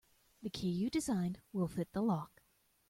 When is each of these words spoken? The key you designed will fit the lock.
The 0.41 0.49
key 0.49 0.71
you 0.71 0.89
designed 0.89 1.41
will 1.53 1.67
fit 1.67 1.93
the 1.93 2.01
lock. 2.01 2.41